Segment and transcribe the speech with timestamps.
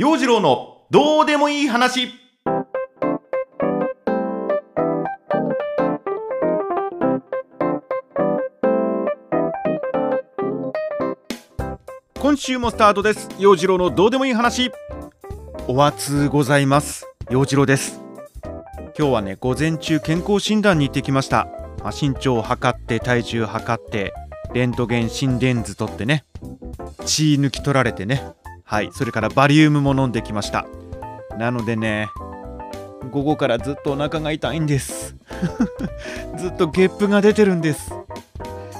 [0.00, 2.08] 陽次郎のどうでもいい話。
[12.18, 13.28] 今週もスタートです。
[13.38, 14.72] 陽次郎のどうでもいい話。
[15.68, 17.06] お熱ございます。
[17.28, 18.00] 陽次郎です。
[18.98, 21.46] 今日はね午前中健康診断に行ってきました、
[21.84, 24.14] まあ、身長を測って体重を測って
[24.54, 26.24] レントゲン心電図取ってね
[27.04, 28.39] 血抜き取られてね。
[28.70, 30.64] はいそれからバリウムも飲んできました。
[31.36, 32.08] なのでね
[33.10, 35.16] 午後からずっとお腹が痛いんです。
[36.38, 37.92] ずっとゲップが出てるんです。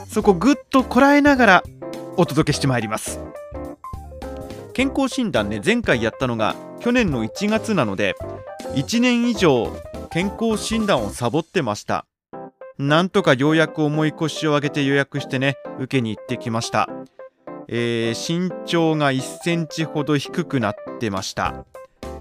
[0.09, 1.63] そこぐっとこらえながら
[2.17, 3.19] お届けしてまいります。
[4.75, 8.15] 健康診断ね前回やったのが去年の1月なので
[8.77, 9.77] 1年以上
[10.13, 12.07] 健康診断をサボってました。
[12.79, 16.89] なんとかようやく重い腰を上げて予約してね受けに行ってきました。
[17.73, 21.65] えー、身長が1センチほど低くなってました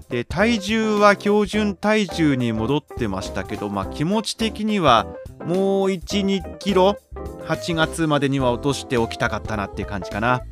[0.08, 5.06] で体重は標準体重に戻ってましたけど、まあ、気持ち的には
[5.44, 6.96] もう12キロ
[7.44, 10.42] 8月までには落としておきたかったなっていう感じかな。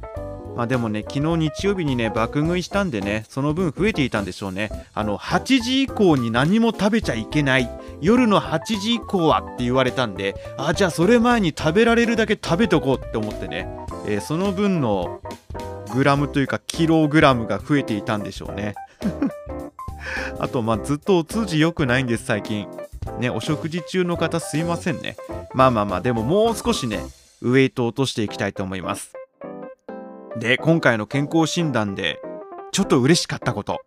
[0.56, 4.70] まあでもね、昨日日曜日にね、爆食いしたんでね、その分増えていたんでしょうね。
[4.92, 7.70] あの、8時以降に何も食べちゃいけない。
[8.00, 13.69] 夜の8時以降はって言われたんで、あ、じゃあそれ前に食べられるだけ食べとこうって思ってね、
[14.11, 15.20] えー、その分の
[15.92, 18.75] グラムというかキログラムが増えていたんでしょうね。
[20.41, 22.67] あと、まあずっとお通じ良くないんです、最近。
[23.19, 25.17] ね、お食事中の方すいませんね。
[25.53, 27.00] まあまあまあ、でももう少しね、
[27.42, 29.12] ウエイト落としていきたいと思います。
[30.39, 32.20] で、今回の健康診断で、
[32.72, 33.81] ちょっと嬉しかったこと。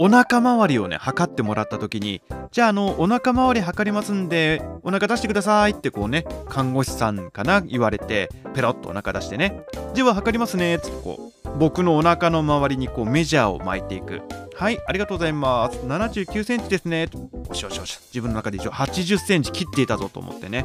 [0.00, 14.22] お腹周りをね、測ってもらった時に、じゃあ、あの、お腹周り測りますんで、お腹出してくださいってこうね、看護師さんかな、言われて、ペロッとお腹出してね、では測りますね、つってこう、僕のお腹の周りにこうメジャーを巻いていく。
[14.54, 15.78] はい、ありがとうございます。
[15.78, 17.08] 79センチですね。
[17.48, 17.98] おしおしおし。
[18.14, 20.64] 自分の中で一応80センチ切っていたぞと思ってね。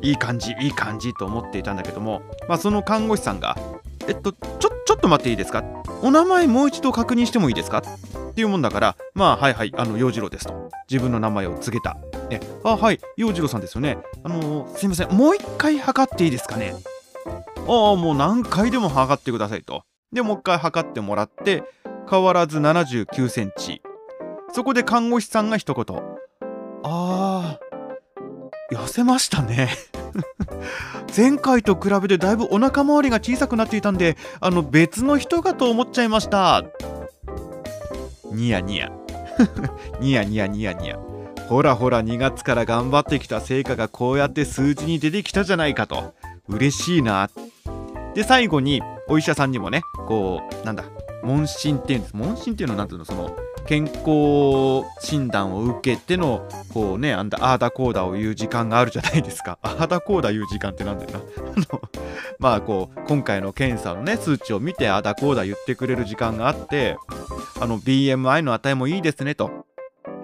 [0.00, 3.56] いい感じ、いい感じと思っていたんだけども、まあ、その看護師さんが、
[4.08, 5.62] えっと、ちょ、ちょっと待っていいですか？
[6.02, 7.78] お名前もう一度確認してもいいですか？
[7.78, 10.70] っていうもんだから、まあ、はいはい、あの、洋次郎ですと。
[10.90, 11.96] 自分の名前を告げた。
[12.30, 13.98] ね、あ、はい、洋次郎さんですよね。
[14.22, 16.74] あのー、すいません、もう一回測っていいですかね？
[17.26, 19.82] ああ、もう何回でも測ってくださいと。
[20.12, 21.64] で、もう一回測ってもらって、
[22.08, 23.82] 変わらず79センチ。
[24.52, 26.02] そこで看護師さんが一言。
[26.84, 29.68] あー、痩せましたね
[31.16, 36.64] 前回と比べてだいぶお腹周りが小さくなっていたんで、あの別の人かと思っちゃいました。
[38.32, 38.90] ニヤニヤ。
[40.00, 40.98] ニヤニヤニヤニヤ。
[41.48, 46.14] ほらほら2月から頑張ってきた成果がこうやって数字に出てきたじゃないかと。
[46.48, 47.30] 嬉しいな。
[48.14, 50.84] で、最後にお医者さんにもね、こう、なんだ、
[51.22, 53.34] 問診っていうんです問診っていうのは何ていうのその
[53.68, 59.58] 健康診断を受けてのこうねあんだあーだこうだを言う時間があるじゃないですか。
[59.62, 61.18] あーだこうだ言う時間ってなんだよな。
[61.54, 61.82] あの
[62.38, 66.96] まあこう今回の検査のね数値を見てあーだこうだ言ってくれる時間があって
[67.60, 69.50] あの BMI の値もいいですねと。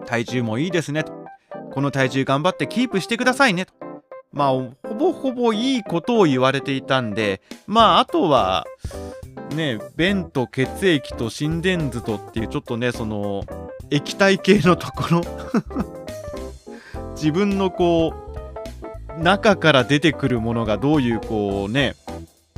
[0.06, 1.12] 体重もいいですねと。
[1.75, 3.75] この体重頑張ってキープしてくださいねと。
[4.32, 8.65] まあほぼほぼいいことを言われていたんでまああとは
[9.54, 13.44] ね便と血液と心電図とっていうちょっとねその
[13.91, 15.22] 液体系のところ。
[17.15, 18.12] 自分のこ
[19.19, 21.94] う中から出てくるものがどういうこうね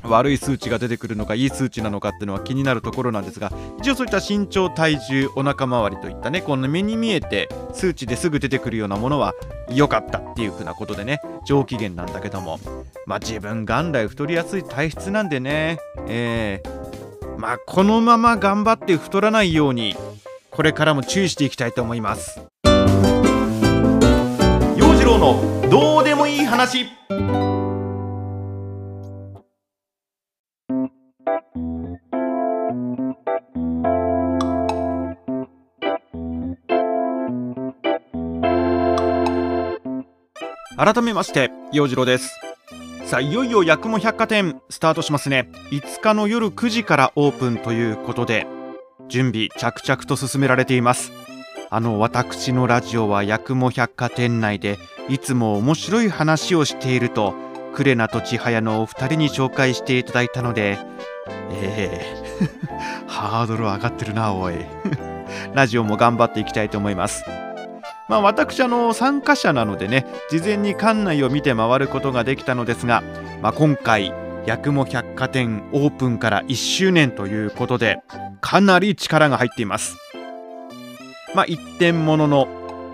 [0.07, 9.35] 悪い数値が出てくるのかいい数値なのかっていうのは気になるところなんですが一応そういった身長体重お腹周りといったねこの目に見えて数値ですぐ出てくるようなものは
[9.71, 12.59] 良かったっていうふうなことでね上機嫌なんだけども
[13.07, 15.79] まあ自分元来太りやすい体質なんでね
[16.09, 19.95] えー、まあこのまま頑張って太らないように
[20.51, 22.41] これからも注意していきたいと思います。
[24.75, 26.87] 陽次郎のどうでもいい話。
[40.77, 42.39] 改めまして陽次郎です。
[43.07, 45.49] さあいよいよ八雲百貨店スタートしますね。
[45.71, 48.47] 5日の夜9時からオープンということで
[49.09, 51.13] 準備着々と進められています。
[51.71, 54.79] あの私のラジオは八雲百貨店内で
[55.09, 57.35] いつも面白い話をしていると
[57.75, 60.79] クレナと千早のお二人に紹介していただいたので
[61.53, 62.07] え
[62.41, 64.55] えー、 ハードル上がってるなおい。
[65.55, 67.25] ラジオも頑張っていきたいと思います。
[68.09, 73.03] まあ、私あの参加者なのでね事前に館内を見て回ることができたのですが、
[73.43, 74.13] まあ、今回
[74.47, 77.99] 八雲百貨店オープンから1周年ということで
[78.41, 79.97] かなり力が入っています。
[81.35, 82.49] まあ一点物の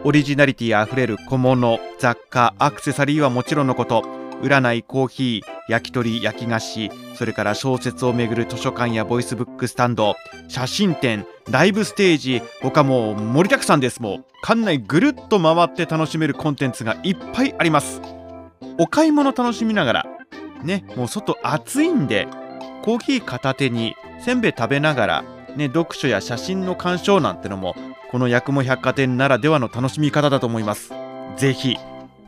[0.04, 10.14] オリジナリティあふれる小物雑貨アクセサリーはもちろんのこと占いコーヒー焼き鳥焼き菓子それから小説をめぐる図書館やボイスブックスタンド
[10.48, 14.02] 写真展ライブステージ他も盛りだくさんです。
[14.02, 18.00] もう館内ぐるっと回って楽しめるコンテンツがいっぱいあります。
[18.78, 20.06] お買い物楽しみながら
[20.62, 22.26] ねもう外暑いんで
[22.82, 25.24] コーヒー片手にせんべい食べながら
[25.56, 27.74] ね読書や写真の鑑賞なんてのも
[28.10, 30.92] この八雲百貨店ならではの楽しみ方だと思います。
[31.36, 31.76] ぜひ、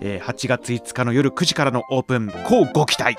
[0.07, 3.17] えー、8月5日の夜9時からのオープンこうご期待。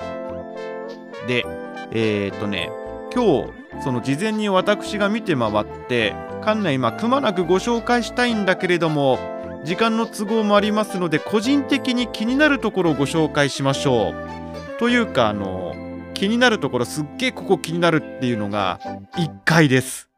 [1.26, 1.44] で
[1.90, 2.70] えー、っとね
[3.12, 9.18] 今日その事前に私が見て回って館内今くまなくご紹介したいんだけれども
[9.64, 14.78] 時間の都合もありますので個人的に気になるところをご紹介しましょう。
[14.78, 15.74] というかあの
[16.14, 18.78] 気になるところすっげえここ気になるっていうのが
[19.16, 20.08] 1階です。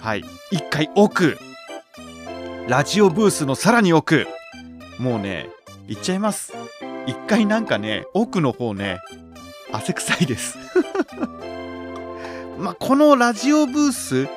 [0.00, 0.24] はい。
[0.52, 1.36] 1階奥。
[2.66, 4.26] ラジオブースのさらに奥。
[4.98, 5.50] もうね
[5.86, 6.52] 行っちゃいます。
[7.06, 9.00] 1階なんかね奥の方ね
[9.72, 10.58] 汗臭いです。
[12.58, 14.28] まあこのラジオブース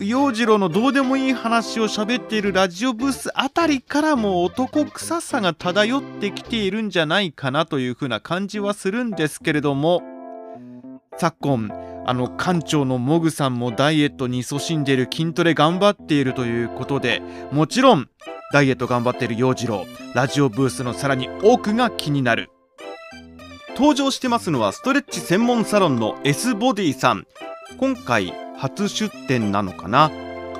[0.00, 10.02] 洋次郎のどうでもいい話を喋っているラジオブースあたりからも男臭さが漂ってきているんじゃないかなというふうな感じはするんですけれども。
[11.20, 11.70] 昨今
[12.06, 17.20] あの館長のモグさんもダイエットに勤しんでいる筋トレ頑張っているということで
[17.52, 18.08] もちろん
[18.52, 19.86] ダイエット頑張ってる洋次郎。
[20.12, 22.50] ラジオブースのさらに奥が気になる。
[23.76, 27.28] 登場してますのはストレッチ専門サロンの S ボディさん。
[27.78, 30.10] 今回初出展なのかな？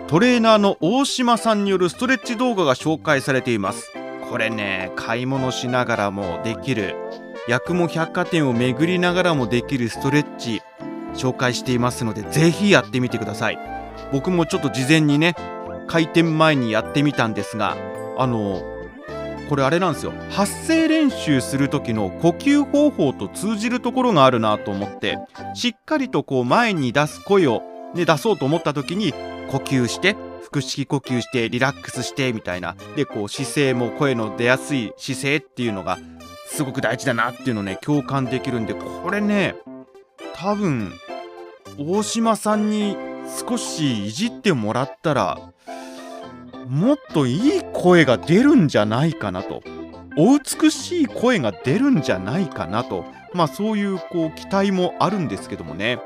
[0.07, 3.93] トレーナーの大島さんによるストレッチ動画が紹介されています。
[4.31, 6.95] これね買い物しながらもできる。
[7.49, 10.63] 八雲百貨店を巡りながらもできるストレッチ
[11.15, 13.59] 紹介していますのでぜひやってみてください。
[14.13, 15.35] 僕もちょっと事前にね
[15.91, 17.77] 開店前にやってみたんですが
[18.17, 18.63] あの
[19.49, 20.13] これあれなんですよ。
[20.31, 25.19] 発声練習する時の呼吸方法と通じるところがあるなと思って
[25.55, 27.65] しっかりとこう前に出す声を、
[27.97, 29.13] ね、出そうと思った時に
[29.51, 30.17] 呼吸して
[30.53, 32.77] 腹式呼吸してリラックスしてみたいな。
[32.95, 35.99] でこう姿勢も声の出やすい姿勢っていうのが
[36.47, 39.57] すごく大事だなっていうのね共感できるんでこれね
[40.35, 40.93] 多分
[41.77, 42.97] 大島さんに
[43.45, 45.53] 少しいじってもらったら
[46.70, 49.61] もっといい声が出るんじゃないかなと。
[50.17, 53.05] お美しい声が出るんじゃないかなと。
[53.34, 55.99] まあそういうこう期待もあるんですけどもね。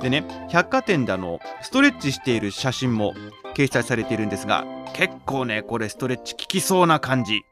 [0.00, 3.14] でね百貨店であのストレッチしている写真も
[3.54, 4.64] 掲載されているんですが
[4.94, 7.42] 結構ねこれストレッチ効きそうな感じ。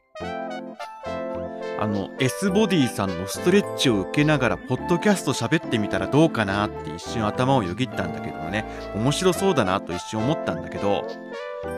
[1.78, 8.64] あの S ボディさんのストレッチを受けながらポッドキャスト喋ってみたらどうかなって一瞬頭をよぎったんだけどもね。
[8.96, 11.06] 面白そうだなと一瞬思ったんだけど。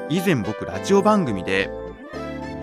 [0.09, 1.71] 以前僕ラジオ番組で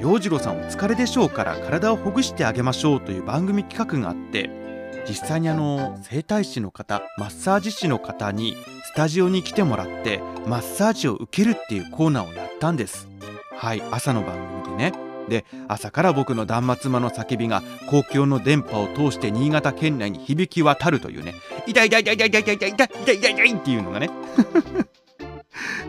[0.02, 4.50] 洋次郎さんお疲れでしょうから体をほぐしてあげましょうという番組企画があって
[5.08, 13.08] 実際にあの整体師の方マッサージ師の方にスタジオに来てもらってマッサージを受けるっていうコーナーをやったんです。
[13.56, 14.94] はい朝の番組でね。
[15.28, 21.36] で朝から僕の断末魔の叫びが公共の電波を通して新潟県内に響き渡るというね。
[21.68, 24.10] 痛い痛い痛い痛い痛い痛い痛い痛い痛い痛い痛いっていうのがね。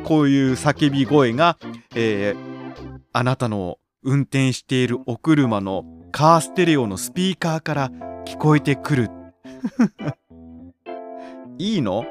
[0.05, 1.57] こういう叫び声が、
[1.95, 7.91] えー、あなたの運転しているお車のカーステレオのスピーカーから
[8.27, 9.11] 聞こえてくる。
[11.59, 12.05] いいの？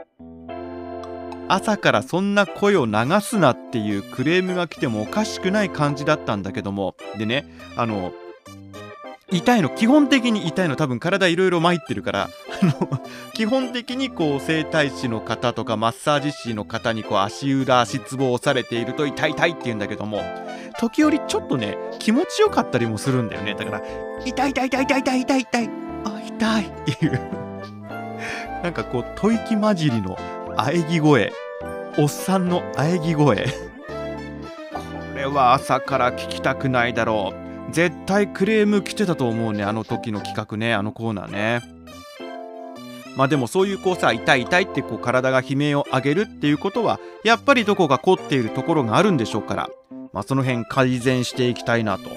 [1.48, 6.96] 朝からそんな声を流すなっていうクレームが来てもおかしくない感じだったんだけども。
[7.17, 8.13] でねあの
[9.31, 12.29] 痛いの基本的に痛いの多分体いろいろ参ってるから。
[12.62, 13.01] あの
[13.33, 20.21] 基本的にこう整体師の方とかマッサージ師の方にこう足裏足つぼを押されていると痛い痛いって言うんだけども
[20.77, 23.55] 時折ちょっとね気持ちよかったりもするんだよね。
[23.55, 23.81] だから
[24.25, 25.69] 痛い痛い痛い痛い痛い痛い痛い。
[26.03, 27.21] あ痛いっていう。
[28.63, 30.17] なんかこう吐息混じりの
[30.57, 31.31] 喘ぎ声。
[31.98, 33.36] おっさんの喘ぎ声。
[33.36, 33.41] こ
[35.15, 37.49] れは朝から聞きたくないだろう。
[37.71, 41.61] 絶対クレーム来てたと思うねあの時の企画ねあのコーナーね。
[43.15, 49.69] まあでもそういうこうさ痛い痛いってこう体が悲鳴を上げるっていうことはやっぱりどこか凝っているところがあるんでしょうから
[50.13, 52.09] まあその辺改善していきたいなと。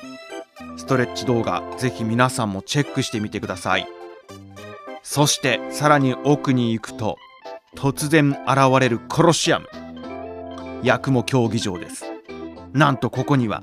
[0.76, 3.87] ストレッチ動画ぜひ皆さんもチェックしてみてください。
[5.02, 7.18] そしてさらに奥に行くと
[7.76, 9.66] 突然現れるコロシアム。
[10.85, 12.04] 八雲競技場です。
[12.73, 13.62] なんとここには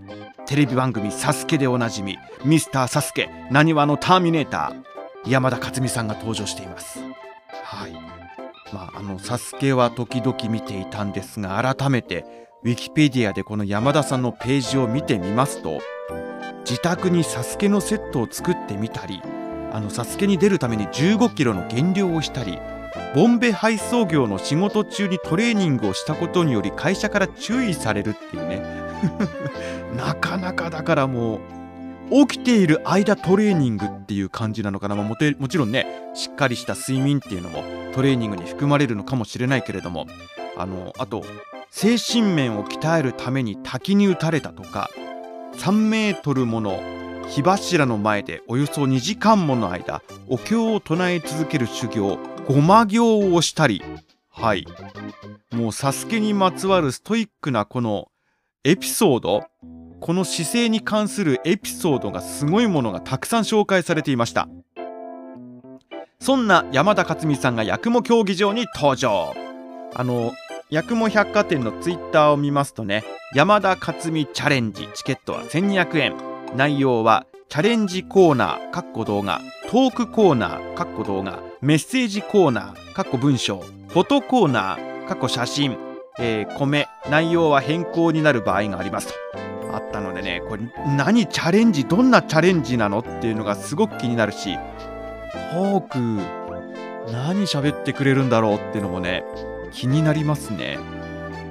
[0.50, 7.02] テレビ番組「サスケでおなじみミスターサスケなにわのターミネーター山田勝美さんが登場しています。
[7.64, 7.92] はい。
[8.74, 12.26] まあ、あのサスケは時々見ていたんですが改めて
[12.64, 15.82] ウィキペディアでこの山田さんのページを見てみますと
[16.66, 19.22] 自宅にサスケのセットを作ってみたり
[19.72, 22.58] あのサスケに出るために15キロの減量をしたり
[23.16, 28.62] ボンベ配送業の仕事中にトレーニングをしたことにより会社から注意されるっていうね。
[29.96, 31.40] なかなかだからも
[32.12, 40.08] う起きている間トレーニングっていう感じなのかな、まあ、ももちろんねしっかりした睡眠っていうのもトレーニングに含まれるのかもしれないけれども
[40.58, 41.24] あのあと
[41.70, 44.90] 精神面を鍛えるために滝に打たれたとか
[45.58, 46.80] 3メートルもの
[47.28, 52.18] 火柱の前でおよそ2時間もの間お経を唱え続ける修行
[52.50, 53.84] ごま行をしたり
[54.32, 54.66] はい。
[55.52, 58.08] もうサスケにまつわるストイックなこの
[58.64, 59.44] エピソード
[60.00, 64.50] この姿勢に関するエピソードがすごいものがたくさん紹介されていました。
[66.20, 69.36] そんな山田勝美さんが八雲競技場に登場。
[69.94, 70.32] あの
[70.72, 73.04] 八雲百貨店のツイッターを見ますとね
[73.36, 76.18] 山田勝美チャレンジチケットは1200円。
[76.56, 79.42] 内容はチャレンジコーナー、かっこ動画、
[79.72, 85.76] トークコーナー、かっこ動画、メッセージコーナー、かっこ文章、フォトコーナー、かっこ写真、
[86.20, 89.14] えー、米、内容は変更になる場合がありますと。
[89.74, 90.64] あったのでね、これ
[90.96, 94.56] 何チャレンジ、どんなチャレンジなのっていうのがすごく気になるし、
[95.52, 95.98] トーク、
[97.12, 99.24] 何喋ってくれるんだろうっていうのもね、
[99.72, 100.78] 気になりますね。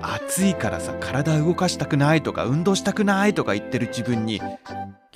[0.01, 4.41] 暑いからさ体動かしたくないとか運動したくないとか言ってる自分に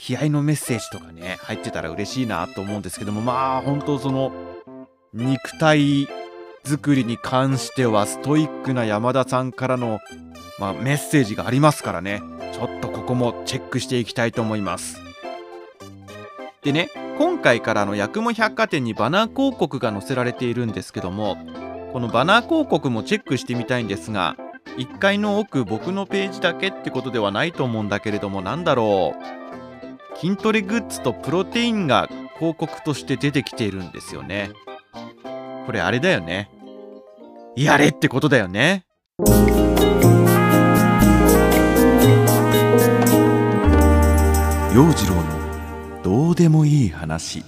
[0.03, 4.33] 気合のメッセージとかね入ってたら嬉しいなと思うんですけどもまあ本当その
[5.15, 6.09] 肉体
[6.65, 10.01] 作りに関してはストイックな山田さんからの、
[10.59, 12.21] まあ、メッセージがありますからね。
[12.53, 15.01] ちょっとここもチェックしていきたいと思います。
[16.63, 21.37] でね今回からの八雲百貨店にバナー広告が載せられているんですけども
[21.93, 24.37] このバナー広告もチェックしてみたいんですが
[24.79, 29.42] 1階の奥僕のページだけってことではないと思うんだけれども何だろう。
[30.17, 34.51] 筋トレグッズとプロテインが広告として出てきているんですよね。
[35.67, 36.51] これあれだよね。
[37.57, 38.85] やれってことだよね。
[44.75, 47.45] 陽次郎のどうでもいい話。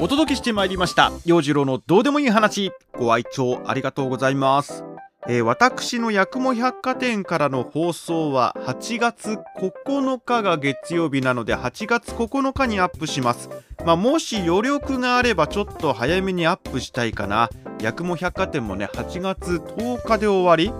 [0.00, 1.12] お届けしてまいりました。
[1.24, 2.72] 陽次郎のどうでもいい話。
[2.98, 4.93] ご愛聴ありがとうございます
[5.26, 13.48] えー、私の八雲百貨店からの放送は8月9日が月曜日なので8月9日にアップします。
[13.86, 17.48] まあ、もし余力があればちょっと早めにアップしたいかな。
[17.82, 20.70] 八雲百貨店もね、8月10日で終わり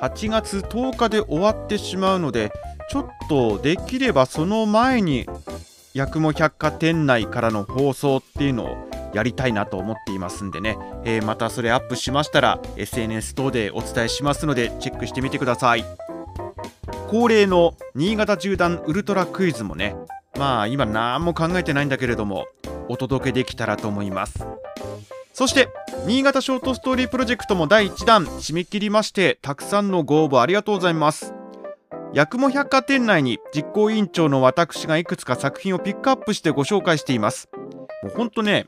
[0.00, 2.52] ?8 月10日で終わってしまうので、
[2.90, 5.26] ちょっとできればその前に
[5.94, 15.84] 八雲百貨店内からの放送っていうのをやりたいなと思っていますんでね、えー、またそれアップしましたら SNS 等でお伝えしますのでチェックしてみてください。
[17.08, 19.96] 恒例の新潟縦断ウルトラクイズもね
[20.38, 22.46] まあ今何も考えてないんだけれども
[22.88, 24.46] お届けできたらと思います。
[25.32, 25.68] そして
[26.06, 31.34] 新潟ショートストーリープロジェクトも第1弾締め切りましてたくさんのご応募ありがとうございます。
[32.14, 37.48] 八雲百貨店内に実行委員長の私がいくつか作品をピックアップしてご紹介しています。
[38.02, 38.66] もうほんとね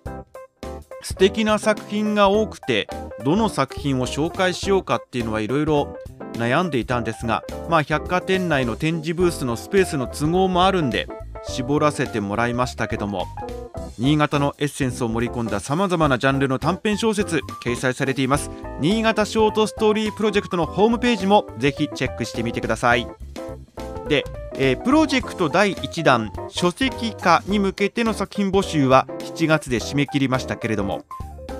[1.03, 2.89] 素敵な作品が多くて
[3.25, 5.97] どの作品を紹介しようかっていうのはいろいろ
[6.35, 11.09] 悩んでいたんですがまあ百貨店内の展示ブースのスペースの都合もあるんで
[11.45, 13.27] 絞らせてもらいましたけども
[13.99, 18.51] 新潟のエッセンスを盛り込んださまざまなジャンルの短編小説掲載されています。
[18.81, 23.07] 新潟ショートストーリープロジェクトのホームページもぜひチェックしてみてください。
[24.09, 31.05] で、えー、プロジェクト第1弾書籍化に向けての作品募集は7月で締め切りましたけれども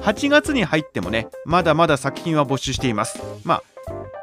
[0.03, 3.21] 8月に入ってもねまだまだ作品は募集しています。
[3.45, 3.63] まあ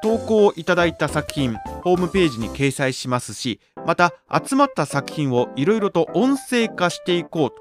[0.02, 7.56] 投稿いただいた作品ホームページに掲載しますしまた集まった作品をいろいろと音声化していこうと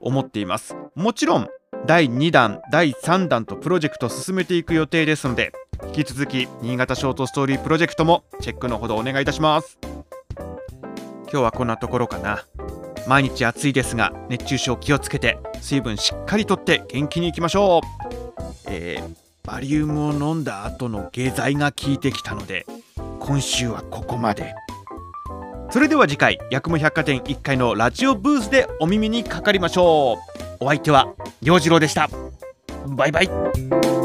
[0.00, 0.76] 思っています。
[0.94, 1.48] もちろん
[1.86, 5.52] 第2弾第3弾とプロジェクト進めていく予定ですので
[5.86, 9.87] 引き続き新潟ショートストーリープロジェクトもチェックのほどお願いいたします。
[11.30, 12.44] 今日はこんなところかな。
[13.06, 22.66] 毎日暑いですが熱中症気をつけて水分しっかりとって元気にいきましょう、えー、バリウムを飲んだ後の下剤が効いてきたので
[23.18, 24.54] 今週はここまで。
[25.70, 30.16] それでは次回八雲百貨店1階のラジオブースでお耳にかかりましょ
[30.60, 30.64] う。
[30.64, 32.08] お相手は陽次郎でした。
[32.86, 33.97] バイバイ。